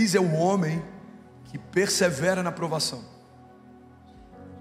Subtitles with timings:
[0.00, 0.82] Feliz é o homem
[1.44, 3.04] que persevera na provação,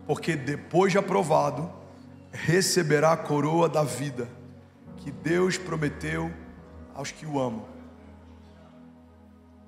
[0.06, 1.72] porque depois de aprovado,
[2.30, 4.28] receberá a coroa da vida
[4.98, 6.30] que Deus prometeu
[6.94, 7.66] aos que o amam.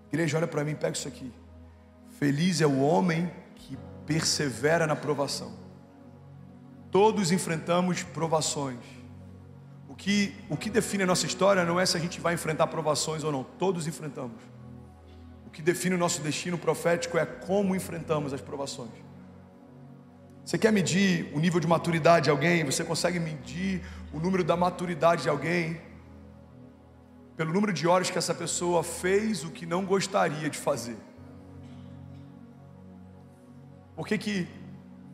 [0.10, 1.32] Igreja, olha para mim, pega isso aqui.
[2.20, 5.54] Feliz é o homem que persevera na provação.
[6.92, 8.84] Todos enfrentamos provações.
[9.88, 12.68] O que, o que define a nossa história não é se a gente vai enfrentar
[12.68, 14.52] provações ou não, todos enfrentamos.
[15.52, 18.90] O que define o nosso destino profético é como enfrentamos as provações.
[20.46, 22.64] Você quer medir o nível de maturidade de alguém?
[22.64, 23.82] Você consegue medir
[24.14, 25.82] o número da maturidade de alguém
[27.36, 30.96] pelo número de horas que essa pessoa fez o que não gostaria de fazer.
[33.94, 34.48] Por que, que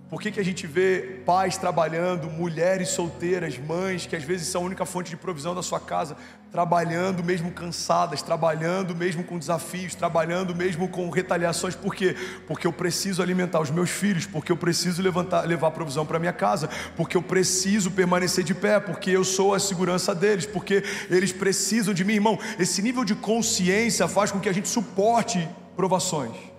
[0.09, 4.61] por que, que a gente vê pais trabalhando, mulheres solteiras, mães que às vezes são
[4.61, 6.15] a única fonte de provisão da sua casa,
[6.49, 11.75] trabalhando mesmo cansadas, trabalhando mesmo com desafios, trabalhando mesmo com retaliações?
[11.75, 12.15] Por quê?
[12.47, 16.31] Porque eu preciso alimentar os meus filhos, porque eu preciso levantar, levar provisão para minha
[16.31, 21.33] casa, porque eu preciso permanecer de pé, porque eu sou a segurança deles, porque eles
[21.33, 22.39] precisam de mim, irmão.
[22.57, 25.45] Esse nível de consciência faz com que a gente suporte
[25.75, 26.56] provações.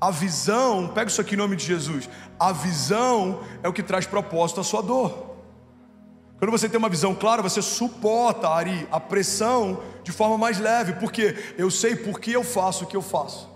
[0.00, 2.08] A visão, pega isso aqui em nome de Jesus.
[2.38, 5.30] A visão é o que traz propósito à sua dor.
[6.38, 10.94] Quando você tem uma visão clara, você suporta, Ari, a pressão de forma mais leve,
[10.94, 13.50] porque eu sei por que eu faço o que eu faço.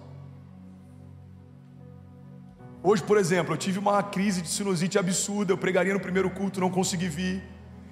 [2.83, 6.61] Hoje, por exemplo, eu tive uma crise de sinusite absurda, eu pregaria no primeiro culto,
[6.61, 7.43] não consegui vir.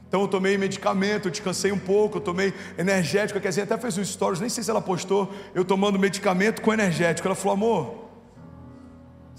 [0.07, 3.97] Então eu tomei medicamento, eu descansei um pouco, eu tomei energético, quer dizer, até fez
[3.97, 7.27] um stories, nem sei se ela postou, eu tomando medicamento com energético.
[7.27, 8.02] Ela falou, amor,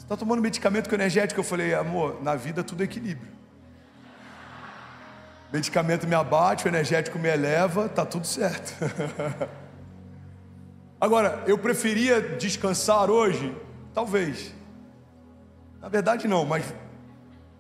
[0.04, 1.40] você está tomando medicamento com energético?
[1.40, 3.32] Eu falei, amor, na vida tudo é equilíbrio.
[5.50, 8.74] Medicamento me abate, o energético me eleva, tá tudo certo.
[11.00, 13.56] Agora, eu preferia descansar hoje?
[13.94, 14.54] Talvez.
[15.80, 16.66] Na verdade, não, mas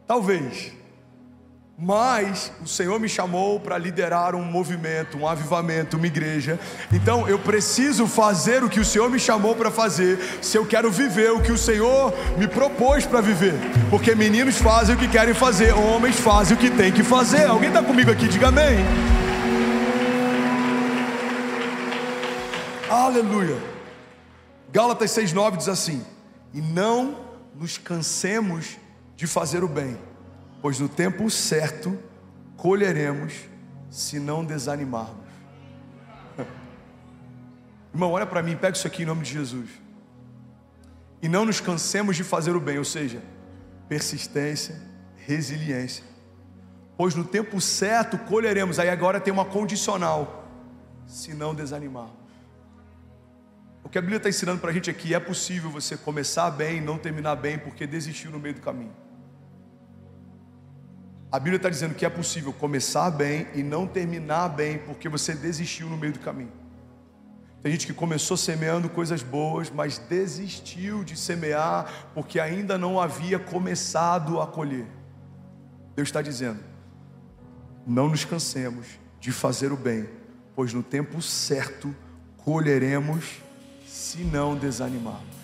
[0.05, 0.73] talvez.
[1.77, 6.59] Mas o Senhor me chamou para liderar um movimento, um avivamento, uma igreja.
[6.91, 10.91] Então eu preciso fazer o que o Senhor me chamou para fazer, se eu quero
[10.91, 13.55] viver o que o Senhor me propôs para viver.
[13.89, 17.45] Porque meninos fazem o que querem fazer, homens fazem o que têm que fazer.
[17.45, 18.27] Alguém está comigo aqui?
[18.27, 18.77] Diga amém.
[22.87, 23.57] Aleluia.
[24.71, 26.05] Gálatas 6,9 diz assim:
[26.53, 27.17] E não
[27.55, 28.77] nos cansemos
[29.15, 29.97] de fazer o bem
[30.63, 31.99] pois no tempo certo
[32.55, 33.33] colheremos
[33.89, 35.27] se não desanimarmos.
[37.93, 39.69] Irmão, olha para mim, pega isso aqui em nome de Jesus.
[41.21, 43.21] E não nos cansemos de fazer o bem, ou seja,
[43.89, 44.81] persistência,
[45.17, 46.05] resiliência.
[46.95, 50.47] Pois no tempo certo colheremos, aí agora tem uma condicional,
[51.05, 52.23] se não desanimarmos.
[53.83, 56.77] O que a Bíblia está ensinando para a gente aqui é possível você começar bem
[56.77, 59.03] e não terminar bem porque desistiu no meio do caminho.
[61.33, 65.33] A Bíblia está dizendo que é possível começar bem e não terminar bem porque você
[65.33, 66.51] desistiu no meio do caminho.
[67.63, 73.39] Tem gente que começou semeando coisas boas, mas desistiu de semear porque ainda não havia
[73.39, 74.85] começado a colher.
[75.95, 76.59] Deus está dizendo:
[77.87, 78.85] não nos cansemos
[79.19, 80.07] de fazer o bem,
[80.55, 81.95] pois no tempo certo
[82.37, 83.41] colheremos
[83.87, 85.35] se não desanimarmos.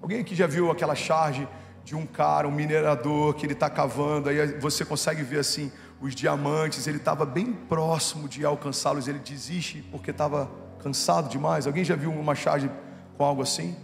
[0.00, 1.46] Alguém aqui já viu aquela charge
[1.90, 6.14] de um cara, um minerador que ele está cavando, aí você consegue ver assim os
[6.14, 10.48] diamantes, ele estava bem próximo de alcançá-los, ele desiste porque estava
[10.80, 11.66] cansado demais.
[11.66, 12.70] Alguém já viu uma charge
[13.18, 13.74] com algo assim?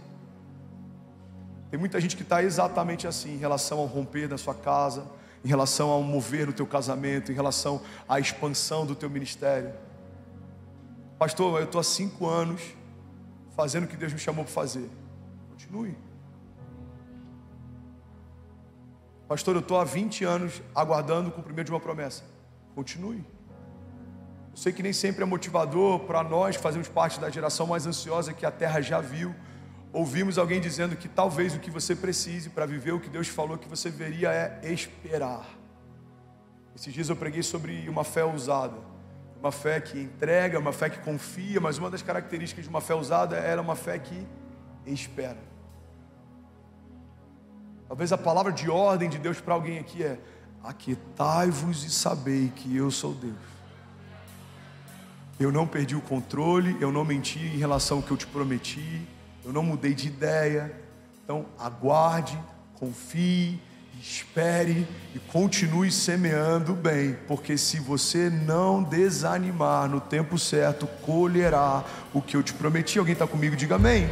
[1.69, 5.03] Tem muita gente que está exatamente assim em relação ao romper da sua casa,
[5.43, 9.73] em relação ao mover no teu casamento, em relação à expansão do teu ministério.
[11.19, 12.61] Pastor, eu estou há cinco anos
[13.53, 14.89] fazendo o que Deus me chamou para fazer.
[15.49, 16.06] Continue.
[19.27, 22.23] Pastor, eu estou há 20 anos aguardando o cumprimento de uma promessa.
[22.73, 23.25] Continue.
[24.51, 27.85] Eu sei que nem sempre é motivador para nós que fazemos parte da geração mais
[27.85, 29.35] ansiosa que a terra já viu.
[29.91, 33.57] Ouvimos alguém dizendo que talvez o que você precise para viver o que Deus falou
[33.57, 35.45] que você veria é esperar.
[36.73, 38.77] Esses dias eu preguei sobre uma fé ousada.
[39.41, 42.95] Uma fé que entrega, uma fé que confia, mas uma das características de uma fé
[42.95, 44.25] ousada era uma fé que
[44.85, 45.56] espera.
[47.87, 50.19] Talvez a palavra de ordem de Deus para alguém aqui é:
[50.63, 53.35] Aquietai-vos e sabei que eu sou Deus.
[55.39, 59.07] Eu não perdi o controle, eu não menti em relação ao que eu te prometi,
[59.45, 60.75] eu não mudei de ideia.
[61.23, 62.37] Então, aguarde,
[62.75, 63.59] confie
[64.01, 72.21] espere e continue semeando bem, porque se você não desanimar no tempo certo, colherá o
[72.21, 72.99] que eu te prometi.
[72.99, 73.55] Alguém está comigo?
[73.55, 74.09] Diga amém.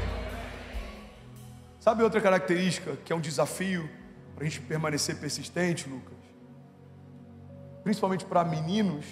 [1.86, 3.88] Sabe outra característica que é um desafio
[4.34, 6.18] para a gente permanecer persistente, Lucas?
[7.84, 9.06] Principalmente para meninos,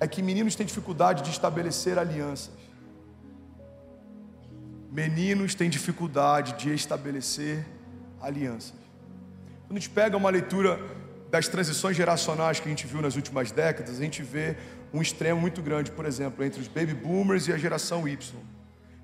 [0.00, 2.54] é que meninos têm dificuldade de estabelecer alianças.
[4.90, 7.66] Meninos têm dificuldade de estabelecer
[8.18, 8.80] alianças.
[9.66, 10.80] Quando a gente pega uma leitura
[11.30, 14.56] das transições geracionais que a gente viu nas últimas décadas, a gente vê
[14.90, 18.34] um extremo muito grande, por exemplo, entre os baby boomers e a geração Y,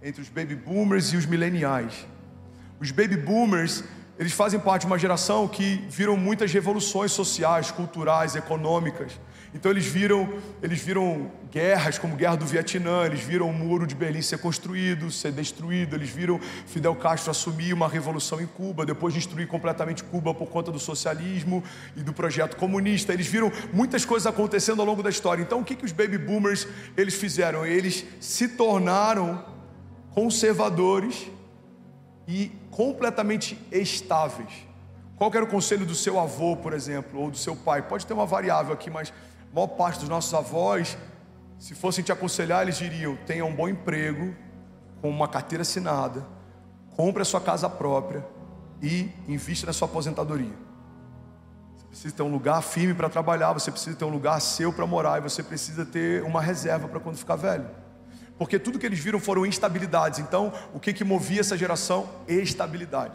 [0.03, 2.07] entre os baby boomers e os mileniais.
[2.83, 3.83] Os baby boomers,
[4.19, 9.13] eles fazem parte de uma geração que viram muitas revoluções sociais, culturais, econômicas
[9.55, 10.33] então eles viram,
[10.63, 14.39] eles viram guerras como a Guerra do Vietnã, eles viram o Muro de Berlim ser
[14.39, 20.03] construído, ser destruído, eles viram Fidel Castro assumir uma revolução em Cuba, depois destruir completamente
[20.05, 21.63] Cuba por conta do socialismo
[21.95, 23.13] e do projeto comunista.
[23.13, 25.43] Eles viram muitas coisas acontecendo ao longo da história.
[25.43, 27.67] Então o que, que os baby boomers eles fizeram?
[27.67, 29.45] Eles se tornaram
[30.13, 31.31] conservadores
[32.27, 34.67] e completamente estáveis.
[35.17, 37.83] Qual era o conselho do seu avô, por exemplo, ou do seu pai?
[37.83, 39.13] Pode ter uma variável aqui, mas
[39.51, 40.97] a maior parte dos nossos avós,
[41.59, 44.35] se fossem te aconselhar, eles diriam: tenha um bom emprego,
[45.01, 46.27] com uma carteira assinada,
[46.97, 48.25] compre a sua casa própria
[48.81, 50.55] e invista na sua aposentadoria.
[51.77, 54.87] Você precisa ter um lugar firme para trabalhar, você precisa ter um lugar seu para
[54.87, 57.82] morar e você precisa ter uma reserva para quando ficar velho.
[58.43, 60.19] Porque tudo que eles viram foram instabilidades.
[60.19, 62.11] Então, o que, que movia essa geração?
[62.27, 63.15] Estabilidade.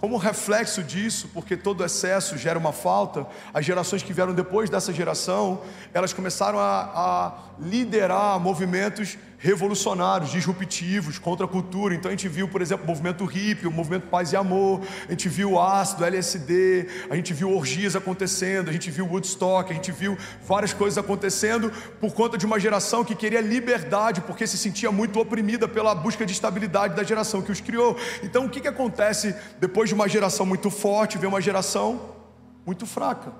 [0.00, 4.94] Como reflexo disso, porque todo excesso gera uma falta, as gerações que vieram depois dessa
[4.94, 5.60] geração,
[5.92, 11.94] elas começaram a, a liderar movimentos revolucionários, disruptivos, contra a cultura.
[11.94, 15.10] Então a gente viu, por exemplo, o movimento hippie, o movimento paz e amor, a
[15.10, 19.74] gente viu o ácido, LSD, a gente viu orgias acontecendo, a gente viu Woodstock, a
[19.74, 24.58] gente viu várias coisas acontecendo por conta de uma geração que queria liberdade, porque se
[24.58, 27.96] sentia muito oprimida pela busca de estabilidade da geração que os criou.
[28.22, 32.14] Então o que, que acontece depois de uma geração muito forte, vem uma geração
[32.64, 33.32] muito fraca?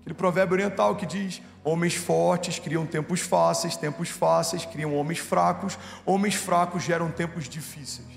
[0.00, 5.78] Aquele provérbio oriental que diz: Homens fortes criam tempos fáceis, tempos fáceis criam homens fracos,
[6.04, 8.08] homens fracos geram tempos difíceis.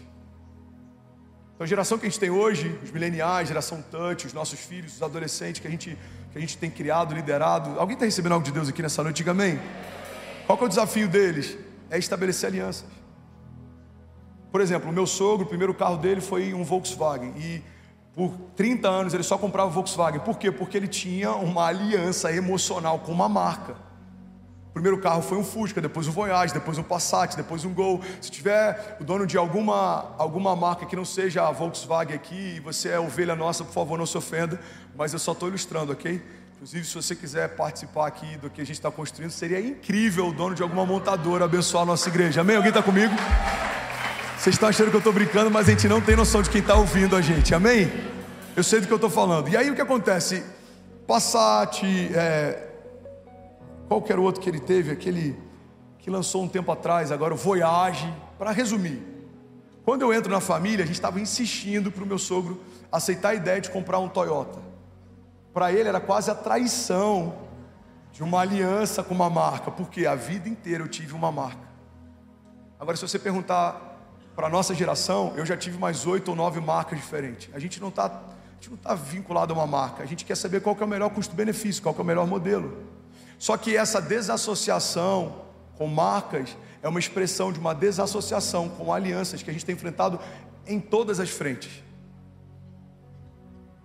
[1.56, 4.95] Então, a geração que a gente tem hoje, os mileniais, geração touch, os nossos filhos,
[4.95, 5.98] os adolescentes que a gente,
[6.31, 7.80] que a gente tem criado, liderado.
[7.80, 9.18] Alguém está recebendo algo de Deus aqui nessa noite?
[9.18, 9.57] Diga amém.
[10.45, 11.57] Qual é o desafio deles?
[11.89, 13.02] É estabelecer alianças.
[14.53, 17.33] Por exemplo, o meu sogro, o primeiro carro dele foi um Volkswagen.
[17.38, 17.63] E
[18.13, 20.19] por 30 anos ele só comprava Volkswagen.
[20.19, 20.51] Por quê?
[20.51, 23.73] Porque ele tinha uma aliança emocional com uma marca.
[24.69, 28.00] O primeiro carro foi um Fusca, depois um Voyage, depois um Passat, depois um Gol.
[28.21, 32.59] Se tiver o dono de alguma, alguma marca que não seja a Volkswagen aqui e
[32.59, 34.59] você é ovelha nossa, por favor, não se ofenda,
[34.95, 36.21] mas eu só estou ilustrando, ok?
[36.53, 40.31] Inclusive, se você quiser participar aqui do que a gente está construindo, seria incrível o
[40.31, 42.41] dono de alguma montadora abençoar a nossa igreja.
[42.41, 42.55] Amém?
[42.55, 43.15] Alguém está comigo?
[44.43, 46.59] Vocês estão achando que eu estou brincando, mas a gente não tem noção de quem
[46.59, 47.89] está ouvindo a gente, amém?
[48.57, 49.47] Eu sei do que eu estou falando.
[49.47, 50.43] E aí o que acontece?
[51.07, 51.81] Passat,
[52.13, 52.67] é,
[53.87, 54.91] qual que era o outro que ele teve?
[54.91, 55.39] Aquele
[55.97, 58.13] que lançou um tempo atrás, agora o Voyage.
[58.37, 59.01] Para resumir,
[59.85, 62.61] quando eu entro na família, a gente estava insistindo para o meu sogro
[62.91, 64.59] aceitar a ideia de comprar um Toyota.
[65.53, 67.33] Para ele era quase a traição
[68.12, 71.65] de uma aliança com uma marca, porque a vida inteira eu tive uma marca.
[72.77, 73.92] Agora, se você perguntar
[74.35, 77.49] para a nossa geração, eu já tive mais oito ou nove marcas diferentes.
[77.53, 78.29] A gente não está
[78.71, 81.83] está vinculado a uma marca, a gente quer saber qual que é o melhor custo-benefício,
[81.83, 82.77] qual que é o melhor modelo.
[83.37, 85.43] Só que essa desassociação
[85.75, 90.17] com marcas é uma expressão de uma desassociação com alianças que a gente tem enfrentado
[90.65, 91.83] em todas as frentes.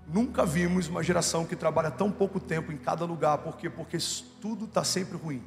[0.06, 3.68] Nunca vimos uma geração que trabalha tão pouco tempo em cada lugar, por quê?
[3.68, 3.98] Porque
[4.40, 5.42] tudo está sempre ruim.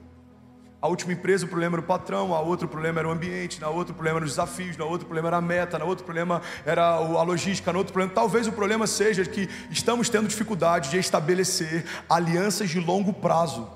[0.81, 3.69] A última empresa, o problema era o patrão, a outro problema era o ambiente, na
[3.69, 6.83] outro problema eram os desafios, na outro problema era a meta, na outro problema era
[6.83, 8.11] a logística, no outro problema.
[8.15, 13.69] Talvez o problema seja que estamos tendo dificuldade de estabelecer alianças de longo prazo.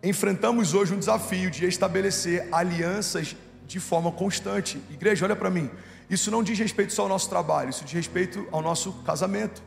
[0.00, 3.34] Enfrentamos hoje um desafio de estabelecer alianças
[3.66, 4.80] de forma constante.
[4.90, 5.68] Igreja, olha para mim.
[6.08, 9.60] Isso não diz respeito só ao nosso trabalho, isso diz respeito ao nosso casamento.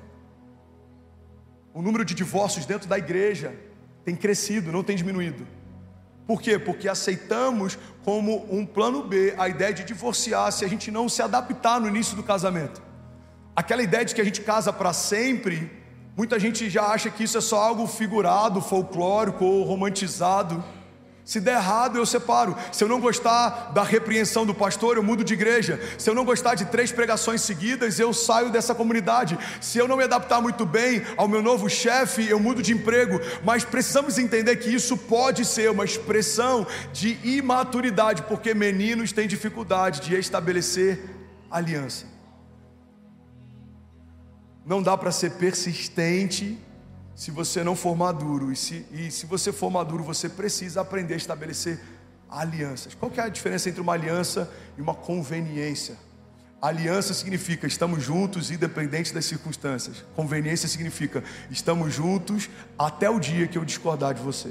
[1.73, 3.53] O número de divórcios dentro da igreja
[4.05, 5.45] tem crescido, não tem diminuído.
[6.25, 6.57] Por quê?
[6.57, 11.21] Porque aceitamos como um plano B a ideia de divorciar se a gente não se
[11.21, 12.81] adaptar no início do casamento.
[13.55, 15.71] Aquela ideia de que a gente casa para sempre,
[16.15, 20.63] muita gente já acha que isso é só algo figurado, folclórico ou romantizado.
[21.25, 22.55] Se der errado, eu separo.
[22.71, 25.79] Se eu não gostar da repreensão do pastor, eu mudo de igreja.
[25.97, 29.39] Se eu não gostar de três pregações seguidas, eu saio dessa comunidade.
[29.61, 33.21] Se eu não me adaptar muito bem ao meu novo chefe, eu mudo de emprego.
[33.43, 40.01] Mas precisamos entender que isso pode ser uma expressão de imaturidade, porque meninos têm dificuldade
[40.01, 40.99] de estabelecer
[41.49, 42.05] aliança.
[44.65, 46.57] Não dá para ser persistente
[47.15, 48.51] se você não for maduro.
[48.51, 51.79] E se, e se você for maduro, você precisa aprender a estabelecer
[52.29, 52.95] alianças.
[52.95, 55.97] Qual que é a diferença entre uma aliança e uma conveniência?
[56.61, 60.03] Aliança significa estamos juntos independente das circunstâncias.
[60.15, 64.49] Conveniência significa estamos juntos até o dia que eu discordar de você.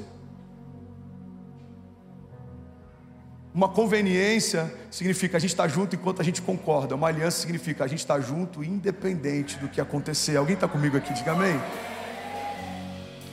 [3.53, 6.95] Uma conveniência significa a gente está junto enquanto a gente concorda.
[6.95, 10.37] Uma aliança significa a gente está junto independente do que acontecer.
[10.37, 11.13] Alguém está comigo aqui?
[11.13, 11.59] Diga amém.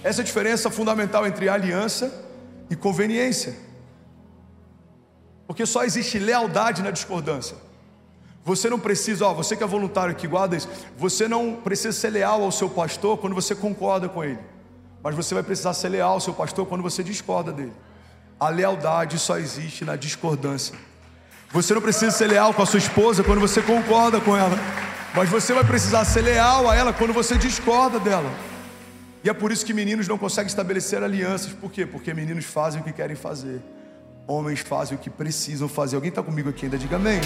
[0.03, 2.13] Essa é a diferença fundamental entre aliança
[2.71, 3.55] e conveniência.
[5.47, 7.57] Porque só existe lealdade na discordância.
[8.45, 10.69] Você não precisa, ó, você que é voluntário aqui, guarda isso.
[10.97, 14.39] Você não precisa ser leal ao seu pastor quando você concorda com ele.
[15.03, 17.73] Mas você vai precisar ser leal ao seu pastor quando você discorda dele.
[18.39, 20.75] A lealdade só existe na discordância.
[21.53, 24.57] Você não precisa ser leal com a sua esposa quando você concorda com ela.
[25.15, 28.31] Mas você vai precisar ser leal a ela quando você discorda dela.
[29.23, 31.53] E é por isso que meninos não conseguem estabelecer alianças.
[31.53, 31.85] Por quê?
[31.85, 33.61] Porque meninos fazem o que querem fazer.
[34.27, 35.97] Homens fazem o que precisam fazer.
[35.97, 36.79] Alguém está comigo aqui ainda?
[36.79, 37.21] Diga amém.